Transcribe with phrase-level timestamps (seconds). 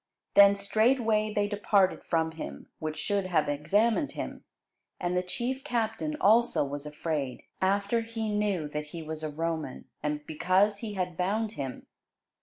[0.33, 4.43] Then straightway they departed from him which should have examined him:
[4.99, 9.85] and the chief captain also was afraid, after he knew that he was a Roman,
[10.01, 11.85] and because he had bound him.